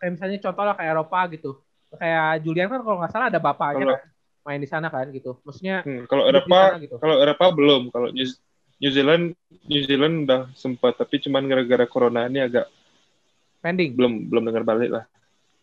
[0.00, 1.50] kayak misalnya contoh lah kayak Eropa gitu.
[1.94, 4.10] Kayak Julian kan kalau nggak salah ada bapaknya Kalau- kan
[4.44, 5.40] main di sana kan gitu.
[5.40, 6.96] Maksudnya Hmm, kalau Eropa gitu.
[7.00, 7.82] kalau Eropa belum.
[7.88, 8.28] Kalau New,
[8.78, 9.24] New Zealand
[9.64, 12.66] New Zealand udah sempat tapi cuman gara-gara corona ini agak
[13.60, 13.94] pending.
[13.94, 15.04] belum belum dengar balik lah.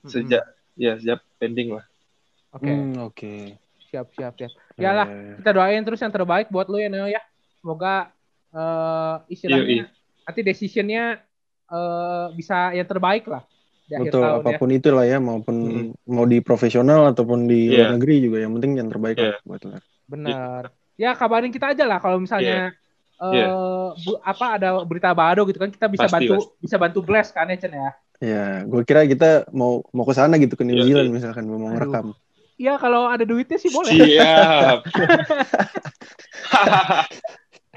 [0.03, 0.41] Sejak
[0.73, 1.85] ya sejak pending lah.
[2.51, 2.67] Oke.
[2.67, 3.33] Hmm, oke.
[3.87, 4.51] Siap, siap, siap.
[4.75, 7.21] Yalah, Eh, kita doain terus yang terbaik buat lu ya Neo ya.
[7.59, 8.09] Semoga
[8.51, 10.25] eh istilahnya Yoi.
[10.25, 11.21] nanti decisionnya
[11.67, 13.43] eh bisa yang terbaik lah
[13.85, 14.39] di akhir betul tahun ya.
[14.41, 15.91] apa pun itulah ya maupun Hmm.
[16.05, 17.75] mau di profesional ataupun di Iya.
[17.77, 19.23] luar negeri juga yang penting yang terbaik Iya.
[19.23, 19.71] lah buat lo.
[20.07, 20.61] Bener.
[20.95, 22.75] Ya kabarin kita aja lah kalau misalnya
[23.21, 23.47] eh Iya.
[24.01, 27.45] bu- apa ada berita baru gitu kan kita bisa Pasti, bantu bisa bantu blast kan
[27.45, 27.91] ya Chen ya.
[28.21, 31.15] Ya, gue kira kita mau mau ke sana gitu ke New Iya, Zealand iya.
[31.17, 31.69] misalkan mau Aduh.
[31.73, 32.05] ngerekam.
[32.57, 33.93] Iya kalau ada duitnya sih boleh.
[33.93, 34.77] Siap.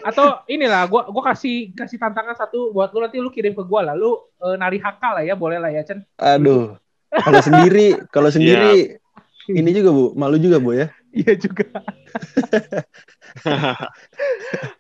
[0.05, 3.81] Atau inilah gua gua kasih kasih tantangan satu buat lu nanti lu kirim ke gua
[3.81, 3.95] lah.
[3.97, 6.05] Lu eh, nari haka lah ya, boleh lah ya Chen.
[6.21, 6.77] Aduh.
[7.09, 9.01] Kalau sendiri, kalau sendiri
[9.49, 10.93] ini juga Bu, malu juga Bu ya.
[11.16, 11.64] Iya juga.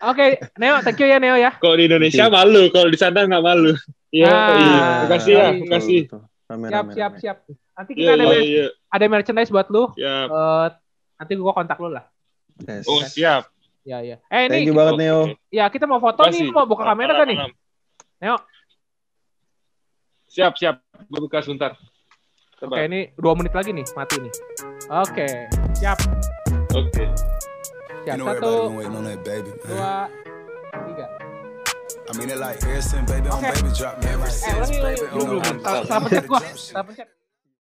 [0.04, 0.24] Oke,
[0.56, 1.54] Neo, thank you ya Neo ya.
[1.54, 3.70] Kalau di Indonesia malu, kalau di sana nggak malu.
[4.10, 4.82] Iya, Ah, iya.
[5.06, 6.00] Makasih ya, makasih.
[6.06, 6.22] Betul.
[6.44, 7.20] Rame, Siap, rame, siap, rame.
[7.20, 7.36] siap.
[7.74, 8.66] Nanti Iya, kita ada iya, mer- iya.
[8.88, 9.84] ada merchandise buat lu.
[9.92, 10.28] Siap.
[10.28, 10.66] Eh,
[11.16, 12.04] nanti gua kontak lu lah.
[12.60, 12.84] Yes.
[12.84, 13.42] Oh, siap.
[13.82, 14.16] Ya, ya.
[14.26, 14.94] Eh Thank ini you banget.
[14.96, 15.20] Neo.
[15.50, 16.46] ya kita mau foto nih, Makasih.
[16.46, 17.38] lu mau buka kamera kan nih?
[18.18, 18.36] Neo.
[20.26, 20.82] Siap, siap.
[21.06, 21.78] Gue buka sebentar.
[22.56, 22.82] Oke, Coba.
[22.82, 24.32] ini dua menit lagi nih, mati nih.
[24.88, 25.26] Oke,
[25.74, 25.98] siap.
[26.72, 27.04] Oke.
[28.04, 29.68] Siap, You know everybody satu, been waiting on that baby, man.
[29.68, 29.94] dua,
[30.84, 31.06] tiga.
[32.04, 33.52] I mean it like ever since baby on Okay.
[33.56, 34.12] baby drop, man.
[34.20, 34.84] Ever Eh, since ulangi, ulangi.
[34.84, 35.42] baby Belum, on belum.
[35.42, 35.86] baby Salah drop.
[35.88, 36.38] salah pencet gua.
[36.40, 36.72] Drop shit.
[36.74, 37.08] Salah pencet.